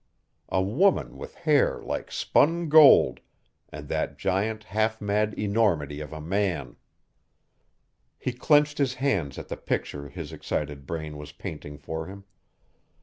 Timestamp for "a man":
6.11-6.75